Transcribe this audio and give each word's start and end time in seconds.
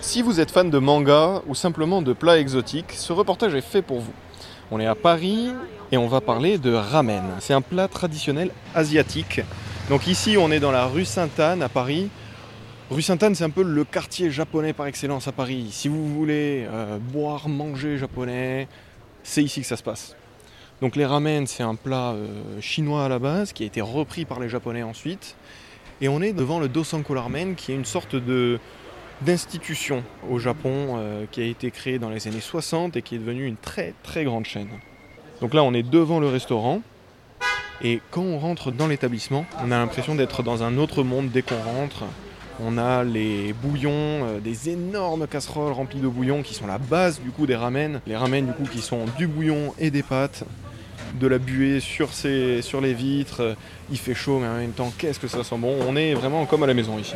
Si 0.00 0.22
vous 0.22 0.38
êtes 0.38 0.52
fan 0.52 0.70
de 0.70 0.78
manga 0.78 1.42
ou 1.48 1.56
simplement 1.56 2.02
de 2.02 2.12
plats 2.12 2.38
exotiques, 2.38 2.92
ce 2.92 3.12
reportage 3.12 3.54
est 3.54 3.60
fait 3.60 3.82
pour 3.82 3.98
vous. 3.98 4.12
On 4.70 4.78
est 4.78 4.86
à 4.86 4.94
Paris 4.94 5.50
et 5.90 5.96
on 5.98 6.06
va 6.06 6.20
parler 6.20 6.56
de 6.56 6.72
ramen. 6.72 7.24
C'est 7.40 7.52
un 7.52 7.60
plat 7.60 7.88
traditionnel 7.88 8.52
asiatique. 8.76 9.40
Donc 9.88 10.06
ici, 10.06 10.36
on 10.38 10.52
est 10.52 10.60
dans 10.60 10.70
la 10.70 10.86
rue 10.86 11.04
Sainte-Anne 11.04 11.62
à 11.62 11.68
Paris. 11.68 12.10
Rue 12.90 13.02
Sainte-Anne, 13.02 13.34
c'est 13.34 13.44
un 13.44 13.50
peu 13.50 13.64
le 13.64 13.82
quartier 13.82 14.30
japonais 14.30 14.72
par 14.72 14.86
excellence 14.86 15.26
à 15.26 15.32
Paris. 15.32 15.68
Si 15.72 15.88
vous 15.88 16.06
voulez 16.14 16.66
euh, 16.70 16.98
boire, 16.98 17.48
manger 17.48 17.98
japonais, 17.98 18.68
c'est 19.24 19.42
ici 19.42 19.62
que 19.62 19.66
ça 19.66 19.76
se 19.76 19.82
passe. 19.82 20.14
Donc 20.80 20.94
les 20.94 21.06
ramen, 21.06 21.48
c'est 21.48 21.64
un 21.64 21.74
plat 21.74 22.12
euh, 22.12 22.60
chinois 22.60 23.04
à 23.04 23.08
la 23.08 23.18
base 23.18 23.52
qui 23.52 23.64
a 23.64 23.66
été 23.66 23.80
repris 23.80 24.24
par 24.24 24.38
les 24.38 24.48
japonais 24.48 24.84
ensuite. 24.84 25.34
Et 26.00 26.08
on 26.08 26.22
est 26.22 26.32
devant 26.32 26.60
le 26.60 26.68
Dosanko 26.68 27.14
Ramen 27.14 27.56
qui 27.56 27.72
est 27.72 27.74
une 27.74 27.84
sorte 27.84 28.14
de 28.14 28.60
d'institution 29.22 30.04
au 30.30 30.38
Japon 30.38 30.96
euh, 30.96 31.26
qui 31.30 31.40
a 31.40 31.44
été 31.44 31.70
créée 31.70 31.98
dans 31.98 32.10
les 32.10 32.28
années 32.28 32.40
60 32.40 32.96
et 32.96 33.02
qui 33.02 33.16
est 33.16 33.18
devenue 33.18 33.46
une 33.46 33.56
très 33.56 33.94
très 34.02 34.24
grande 34.24 34.44
chaîne. 34.44 34.68
Donc 35.40 35.54
là, 35.54 35.62
on 35.62 35.74
est 35.74 35.82
devant 35.82 36.20
le 36.20 36.28
restaurant. 36.28 36.82
Et 37.80 38.00
quand 38.10 38.22
on 38.22 38.38
rentre 38.38 38.72
dans 38.72 38.88
l'établissement, 38.88 39.46
on 39.64 39.70
a 39.70 39.78
l'impression 39.78 40.16
d'être 40.16 40.42
dans 40.42 40.64
un 40.64 40.78
autre 40.78 41.04
monde 41.04 41.30
dès 41.30 41.42
qu'on 41.42 41.62
rentre. 41.62 42.04
On 42.60 42.76
a 42.76 43.04
les 43.04 43.52
bouillons, 43.52 43.92
euh, 43.92 44.40
des 44.40 44.70
énormes 44.70 45.28
casseroles 45.28 45.72
remplies 45.72 46.00
de 46.00 46.08
bouillons 46.08 46.42
qui 46.42 46.54
sont 46.54 46.66
la 46.66 46.78
base 46.78 47.20
du 47.20 47.30
coup 47.30 47.46
des 47.46 47.54
ramen. 47.54 48.00
Les 48.06 48.16
ramen 48.16 48.46
du 48.46 48.52
coup 48.52 48.64
qui 48.64 48.80
sont 48.80 49.04
du 49.16 49.28
bouillon 49.28 49.74
et 49.78 49.92
des 49.92 50.02
pâtes, 50.02 50.42
de 51.20 51.26
la 51.28 51.38
buée 51.38 51.78
sur, 51.78 52.12
ces, 52.12 52.62
sur 52.62 52.80
les 52.80 52.94
vitres. 52.94 53.56
Il 53.92 53.98
fait 53.98 54.14
chaud 54.14 54.40
mais 54.40 54.48
en 54.48 54.56
même 54.56 54.72
temps 54.72 54.92
qu'est-ce 54.98 55.20
que 55.20 55.28
ça 55.28 55.44
sent 55.44 55.58
bon? 55.58 55.76
On 55.86 55.94
est 55.94 56.14
vraiment 56.14 56.46
comme 56.46 56.64
à 56.64 56.66
la 56.66 56.74
maison 56.74 56.98
ici. 56.98 57.14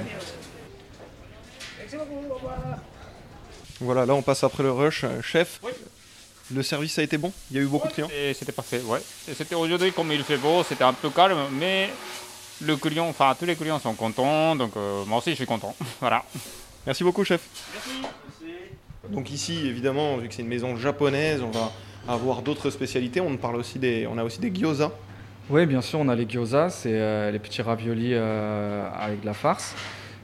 Voilà, 3.82 4.06
là 4.06 4.14
on 4.14 4.22
passe 4.22 4.44
après 4.44 4.62
le 4.62 4.70
rush. 4.72 5.04
Euh, 5.04 5.20
Chef, 5.22 5.58
Oui. 5.64 5.72
le 6.54 6.62
service 6.62 6.98
a 6.98 7.02
été 7.02 7.18
bon? 7.18 7.32
Il 7.50 7.56
y 7.56 7.60
a 7.60 7.62
eu 7.62 7.66
beaucoup 7.66 7.88
de 7.88 7.92
clients? 7.92 8.08
Et 8.16 8.32
c'était 8.34 8.52
parfait, 8.52 8.80
ouais. 8.86 9.00
C'était 9.36 9.56
aujourd'hui, 9.56 9.92
comme 9.92 10.12
il 10.12 10.22
fait 10.22 10.36
beau, 10.36 10.62
c'était 10.62 10.84
un 10.84 10.92
peu 10.92 11.10
calme, 11.10 11.38
mais 11.58 11.90
le 12.60 12.76
client, 12.76 13.08
enfin 13.08 13.34
tous 13.38 13.44
les 13.44 13.56
clients 13.56 13.80
sont 13.80 13.94
contents, 13.94 14.54
donc 14.54 14.76
euh, 14.76 15.04
moi 15.06 15.18
aussi 15.18 15.30
je 15.30 15.36
suis 15.36 15.46
content. 15.46 15.74
voilà. 16.00 16.22
Merci 16.86 17.02
beaucoup, 17.02 17.24
chef. 17.24 17.40
Donc 19.10 19.30
ici, 19.30 19.66
évidemment, 19.66 20.16
vu 20.16 20.28
que 20.28 20.34
c'est 20.34 20.42
une 20.42 20.48
maison 20.48 20.76
japonaise, 20.76 21.42
on 21.42 21.50
va 21.50 21.72
avoir 22.08 22.42
d'autres 22.42 22.70
spécialités. 22.70 23.20
On 23.20 23.36
parle 23.36 23.56
aussi 23.56 23.78
des, 23.80 24.06
on 24.06 24.16
a 24.16 24.22
aussi 24.24 24.38
des 24.38 24.50
gyoza. 24.54 24.92
Oui, 25.50 25.66
bien 25.66 25.80
sûr, 25.82 25.98
on 25.98 26.08
a 26.08 26.14
les 26.14 26.26
gyoza, 26.28 26.70
c'est 26.70 26.92
euh, 26.92 27.30
les 27.32 27.38
petits 27.40 27.62
raviolis 27.62 28.14
euh, 28.14 28.88
avec 28.96 29.20
de 29.22 29.26
la 29.26 29.34
farce. 29.34 29.74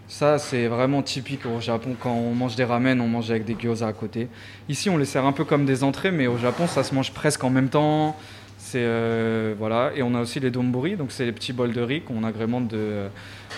Ça, 0.09 0.39
c'est 0.39 0.69
vraiment 0.69 1.03
typique 1.03 1.45
au 1.45 1.61
Japon. 1.61 1.95
Quand 2.01 2.15
on 2.15 2.33
mange 2.33 2.57
des 2.57 2.65
ramen, 2.65 2.99
on 2.99 3.09
mange 3.09 3.31
avec 3.31 3.45
des 3.45 3.55
gyoza 3.55 3.87
à 3.87 3.93
côté. 3.93 4.29
Ici, 4.71 4.89
on 4.89 4.97
les 4.97 5.05
sert 5.05 5.27
un 5.27 5.33
peu 5.33 5.45
comme 5.45 5.67
des 5.67 5.85
entrées, 5.85 6.11
mais 6.11 6.27
au 6.27 6.39
Japon, 6.39 6.67
ça 6.67 6.83
se 6.83 6.95
mange 6.95 7.13
presque 7.13 7.45
en 7.45 7.51
même 7.51 7.69
temps. 7.69 8.17
C'est 8.57 8.81
euh, 8.81 9.55
voilà. 9.59 9.93
Et 9.95 10.03
on 10.03 10.15
a 10.15 10.21
aussi 10.23 10.41
les 10.41 10.51
donburi, 10.51 10.97
donc 10.97 11.13
c'est 11.13 11.27
les 11.27 11.33
petits 11.33 11.53
bols 11.53 11.75
de 11.75 11.83
riz 11.83 12.01
qu'on 12.01 12.25
agrémente 12.25 12.69
de, 12.69 13.07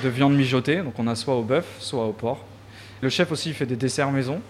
de 0.03 0.09
viande 0.09 0.34
mijotée. 0.34 0.79
Donc 0.79 0.98
on 0.98 1.07
a 1.07 1.15
soit 1.15 1.37
au 1.37 1.42
bœuf, 1.42 1.67
soit 1.79 2.05
au 2.05 2.12
porc. 2.12 2.45
Le 3.01 3.09
chef 3.09 3.31
aussi 3.31 3.53
fait 3.53 3.67
des 3.67 3.77
desserts 3.77 4.11
maison. 4.11 4.41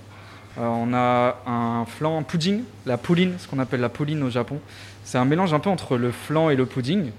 Euh, 0.59 0.67
on 0.67 0.95
a 0.95 1.37
un 1.47 1.85
flan 1.85 2.23
pudding, 2.23 2.63
la 2.87 2.97
pouline, 2.97 3.35
ce 3.39 3.47
qu'on 3.47 3.59
appelle 3.59 3.81
la 3.81 3.91
pouline 3.91 4.23
au 4.23 4.31
Japon. 4.31 4.59
C'est 5.05 5.19
un 5.19 5.27
mélange 5.27 5.53
un 5.53 5.61
peu 5.61 5.69
entre 5.69 5.99
le 5.99 6.13
flan 6.13 6.49
et 6.49 6.57
le 6.57 6.65
pudding. 6.65 7.11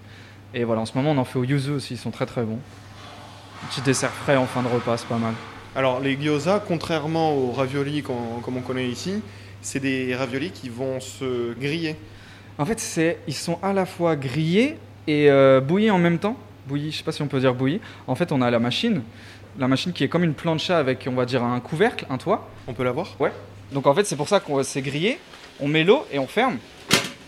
Et 0.56 0.64
voilà, 0.64 0.82
en 0.82 0.86
ce 0.88 0.98
moment, 0.98 1.12
on 1.12 1.18
en 1.20 1.24
fait 1.24 1.38
au 1.38 1.44
yuzu 1.44 1.72
aussi, 1.72 1.94
ils 1.94 1.98
sont 1.98 2.12
très 2.12 2.26
très 2.26 2.44
bons. 2.44 2.60
Petit 3.70 3.82
dessert 3.82 4.12
frais 4.12 4.36
en 4.38 4.46
fin 4.46 4.64
de 4.64 4.68
repas, 4.68 4.98
c'est 4.98 5.08
pas 5.08 5.18
mal. 5.18 5.34
Alors 5.76 6.00
les 6.00 6.18
gyoza, 6.18 6.62
contrairement 6.68 7.34
aux 7.34 7.52
raviolis 7.52 8.04
comme 8.04 8.58
on 8.58 8.62
connaît 8.62 8.88
ici, 8.88 9.22
c'est 9.62 9.80
des 9.80 10.16
raviolis 10.16 10.52
qui 10.52 10.70
vont 10.70 11.00
se 11.00 11.54
griller. 11.54 11.96
En 12.58 12.66
fait, 12.66 12.80
c'est, 12.80 13.20
ils 13.28 13.34
sont 13.34 13.60
à 13.64 13.72
la 13.74 13.86
fois 13.86 14.16
grillés 14.16 14.78
et 15.08 15.30
euh, 15.30 15.62
bouillis 15.62 15.92
en 15.92 15.98
même 15.98 16.20
temps. 16.20 16.36
Bouillis, 16.68 16.92
je 16.92 16.98
sais 16.98 17.04
pas 17.04 17.12
si 17.12 17.22
on 17.22 17.28
peut 17.28 17.40
dire 17.40 17.54
bouillis. 17.54 17.80
En 18.08 18.16
fait, 18.16 18.32
on 18.32 18.42
a 18.42 18.52
la 18.52 18.60
machine, 18.60 19.02
la 19.58 19.68
machine 19.68 19.94
qui 19.94 20.04
est 20.04 20.10
comme 20.10 20.24
une 20.24 20.34
plancha 20.34 20.78
avec, 20.78 21.08
on 21.10 21.16
va 21.16 21.26
dire, 21.26 21.44
un 21.44 21.60
couvercle, 21.60 22.06
un 22.10 22.18
toit. 22.18 22.50
On 22.68 22.74
peut 22.74 22.84
l'avoir? 22.84 23.16
Donc 23.72 23.88
en 23.88 23.94
fait, 23.94 24.06
c'est 24.06 24.16
pour 24.18 24.28
ça 24.28 24.40
qu'on 24.40 24.62
c'est 24.64 24.82
grillé. 24.82 25.18
On 25.60 25.68
met 25.68 25.84
l'eau 25.84 26.06
et 26.12 26.20
on 26.20 26.28
ferme. 26.28 26.58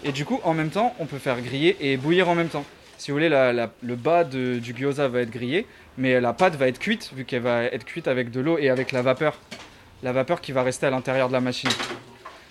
Et 0.04 0.12
du 0.12 0.26
coup, 0.26 0.40
en 0.44 0.54
même 0.54 0.70
temps, 0.70 0.94
on 1.00 1.06
peut 1.06 1.18
faire 1.18 1.40
griller 1.42 1.78
et 1.80 1.98
bouillir 1.98 2.28
en 2.28 2.36
même 2.36 2.50
temps. 2.50 2.66
Si 3.04 3.12
vous 3.12 3.16
voulez, 3.18 3.28
la- 3.28 3.52
la- 3.52 3.70
le 3.82 3.98
bas 3.98 4.24
de- 4.24 4.60
du 4.60 4.74
gyoza 4.74 5.10
va 5.10 5.20
être 5.20 5.30
grillé, 5.30 5.68
mais 5.98 6.22
la 6.22 6.32
pâte 6.32 6.56
va 6.56 6.70
être 6.70 6.80
cuite, 6.80 7.12
vu 7.14 7.26
qu'elle 7.26 7.42
va 7.42 7.66
être 7.66 7.84
cuite 7.84 8.08
avec 8.08 8.32
de 8.32 8.40
l'eau 8.40 8.58
et 8.58 8.70
avec 8.70 8.94
la 8.94 9.02
vapeur. 9.02 9.38
La 10.04 10.14
vapeur 10.14 10.40
qui 10.40 10.54
va 10.54 10.64
rester 10.64 10.86
à 10.86 10.90
l'intérieur 10.90 11.28
de 11.28 11.34
la 11.34 11.42
machine. 11.42 11.70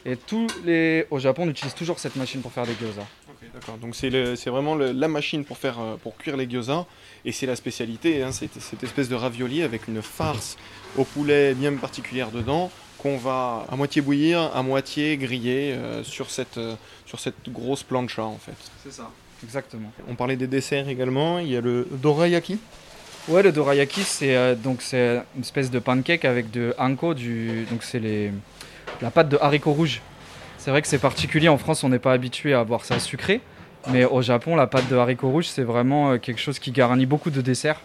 Et 0.04 0.14
tous 0.14 0.48
les... 0.66 1.06
Au 1.10 1.18
Japon, 1.18 1.44
on 1.44 1.48
utilise 1.48 1.72
toujours 1.74 1.98
cette 1.98 2.16
machine 2.16 2.42
pour 2.42 2.52
faire 2.52 2.66
des 2.66 2.74
gyoza. 2.74 3.00
Ok, 3.30 3.48
d'accord. 3.54 3.78
Donc 3.78 3.96
c'est 3.96 4.10
le- 4.10 4.36
c'est 4.36 4.50
vraiment 4.50 4.74
le- 4.74 4.92
la 4.92 5.08
machine 5.08 5.42
pour 5.42 5.56
faire 5.56 5.80
euh, 5.80 5.96
pour 5.96 6.18
cuire 6.18 6.36
les 6.36 6.46
gyoza 6.46 6.84
et 7.24 7.32
c'est 7.32 7.46
la 7.46 7.56
spécialité. 7.56 8.22
hein, 8.22 8.30
c'est 8.30 8.52
cette 8.60 8.84
espèce 8.84 9.08
de 9.08 9.14
ravioli 9.14 9.62
avec 9.62 9.88
une 9.88 10.02
farce 10.02 10.58
au 10.98 11.04
poulet 11.04 11.54
bien 11.54 11.72
particulière 11.76 12.30
dedans 12.30 12.70
qu'on 12.98 13.16
va 13.16 13.64
à 13.70 13.76
moitié 13.76 14.02
bouillir, 14.02 14.50
à 14.54 14.62
moitié 14.62 15.16
griller 15.16 15.72
euh, 15.72 16.04
sur 16.04 16.30
cette 16.30 16.58
euh, 16.58 16.74
sur 17.06 17.20
cette 17.20 17.48
grosse 17.48 17.82
plancha 17.84 18.22
en 18.22 18.36
fait. 18.36 18.52
C'est 18.84 18.92
ça. 18.92 19.10
Exactement. 19.44 19.90
On 20.08 20.14
parlait 20.14 20.36
des 20.36 20.46
desserts 20.46 20.88
également. 20.88 21.38
Il 21.38 21.48
y 21.48 21.56
a 21.56 21.60
le 21.60 21.86
dorayaki. 21.90 22.58
Ouais, 23.28 23.42
le 23.42 23.52
dorayaki, 23.52 24.02
c'est 24.02 24.34
euh, 24.34 24.56
donc 24.56 24.82
c'est 24.82 25.22
une 25.36 25.42
espèce 25.42 25.70
de 25.70 25.78
pancake 25.78 26.24
avec 26.24 26.50
de 26.50 26.74
hanko, 26.76 27.14
du 27.14 27.66
donc 27.70 27.84
c'est 27.84 28.00
les 28.00 28.32
la 29.00 29.12
pâte 29.12 29.28
de 29.28 29.38
haricots 29.40 29.72
rouges. 29.72 30.00
C'est 30.58 30.70
vrai 30.70 30.82
que 30.82 30.88
c'est 30.88 30.98
particulier 30.98 31.48
en 31.48 31.58
France, 31.58 31.84
on 31.84 31.88
n'est 31.88 32.00
pas 32.00 32.12
habitué 32.12 32.52
à 32.52 32.64
boire 32.64 32.84
ça 32.84 32.98
sucré, 32.98 33.40
mais 33.90 34.04
au 34.04 34.22
Japon, 34.22 34.56
la 34.56 34.66
pâte 34.66 34.88
de 34.88 34.96
haricots 34.96 35.30
rouges, 35.30 35.46
c'est 35.46 35.62
vraiment 35.62 36.12
euh, 36.12 36.18
quelque 36.18 36.40
chose 36.40 36.58
qui 36.58 36.72
garnit 36.72 37.06
beaucoup 37.06 37.30
de 37.30 37.40
desserts. 37.40 37.80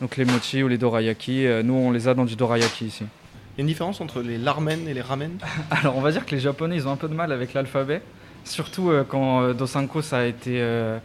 Donc 0.00 0.16
les 0.16 0.24
mochi 0.24 0.62
ou 0.62 0.68
les 0.68 0.78
dorayaki, 0.78 1.46
euh, 1.46 1.62
nous 1.62 1.74
on 1.74 1.90
les 1.90 2.08
a 2.08 2.14
dans 2.14 2.24
du 2.24 2.36
dorayaki 2.36 2.86
ici. 2.86 3.04
Il 3.04 3.58
y 3.58 3.60
a 3.60 3.62
une 3.62 3.66
différence 3.66 4.00
entre 4.00 4.22
les 4.22 4.38
larmen 4.38 4.88
et 4.88 4.94
les 4.94 5.02
ramen? 5.02 5.32
Alors 5.70 5.98
on 5.98 6.00
va 6.00 6.12
dire 6.12 6.24
que 6.24 6.34
les 6.34 6.40
Japonais, 6.40 6.76
ils 6.76 6.88
ont 6.88 6.92
un 6.92 6.96
peu 6.96 7.08
de 7.08 7.14
mal 7.14 7.30
avec 7.30 7.52
l'alphabet, 7.52 8.00
surtout 8.44 8.90
euh, 8.90 9.04
quand 9.06 9.42
euh, 9.42 9.54
Dosanko 9.54 10.02
ça 10.02 10.18
a 10.18 10.24
été 10.24 10.60
euh, 10.60 10.98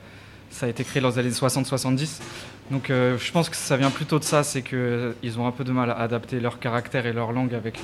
ça 0.50 0.66
a 0.66 0.70
été 0.70 0.84
créé 0.84 1.02
dans 1.02 1.10
les 1.10 1.20
années 1.20 1.30
60-70. 1.30 2.22
Donc 2.72 2.88
je 2.90 3.32
pense 3.32 3.48
que 3.50 3.56
ça 3.56 3.78
vient 3.78 3.92
plutôt 3.92 4.20
de 4.20 4.26
ça, 4.26 4.44
c'est 4.44 4.62
qu'ils 4.62 5.40
ont 5.40 5.48
un 5.48 5.52
peu 5.52 5.64
de 5.64 5.72
mal 5.72 5.90
à 5.90 6.00
adapter 6.00 6.42
leur 6.42 6.60
caractère 6.60 7.06
et 7.06 7.14
leur 7.14 7.32
langue 7.32 7.54
avec 7.54 7.80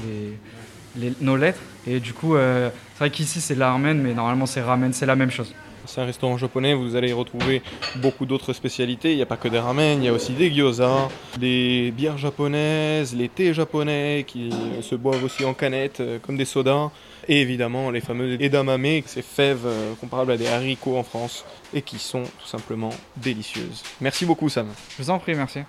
les, 0.97 1.13
nos 1.22 1.38
lettres. 1.38 1.62
Et 1.88 2.02
du 2.02 2.12
coup, 2.12 2.36
c'est 2.36 3.00
vrai 3.00 3.09
qu'ici 3.09 3.40
c'est 3.40 3.56
la 3.56 3.72
ramen, 3.72 3.97
mais 4.02 4.13
normalement 4.13 4.46
c'est 4.46 4.62
ramen, 4.62 4.92
c'est 4.92 5.06
la 5.06 5.16
même 5.16 5.31
chose. 5.31 5.53
C'est 5.86 6.02
un 6.02 6.06
restaurant 6.06 6.38
japonais, 6.38 6.74
vous 6.74 6.96
allez 6.96 7.10
y 7.10 7.14
retrouver 7.14 7.62
beaucoup 7.98 8.26
d'autres 8.26 8.54
spécialités. 8.54 9.12
Il 9.12 9.18
n'y 9.18 9.22
a 9.22 9.26
pas 9.26 9.38
que 9.38 9.48
des 9.48 9.60
ramen, 9.60 10.02
il 10.02 10.06
y 10.06 10.08
a 10.08 10.14
aussi 10.14 10.34
des 10.34 10.52
gyoza, 10.52 11.10
des 11.38 11.94
bières 11.96 12.18
japonaises, 12.18 13.16
les 13.16 13.30
thés 13.30 13.54
japonais 13.54 14.26
qui 14.28 14.52
se 14.82 14.96
boivent 14.96 15.24
aussi 15.24 15.46
en 15.46 15.54
canette 15.54 16.00
euh, 16.00 16.20
comme 16.20 16.38
des 16.38 16.46
sodas. 16.46 16.92
Et 17.28 17.42
évidemment 17.42 17.90
les 17.90 18.02
fameux 18.02 18.42
edamame, 18.42 19.02
ces 19.06 19.22
fèves 19.22 19.66
euh, 19.66 19.94
comparables 19.96 20.32
à 20.32 20.38
des 20.38 20.48
haricots 20.48 20.98
en 20.98 21.04
France 21.04 21.46
et 21.74 21.82
qui 21.82 21.98
sont 22.00 22.24
tout 22.24 22.48
simplement 22.48 22.90
délicieuses. 23.16 23.84
Merci 24.02 24.26
beaucoup 24.26 24.50
Sam. 24.50 24.68
Je 24.98 25.04
vous 25.04 25.10
en 25.10 25.20
prie, 25.20 25.36
merci. 25.36 25.60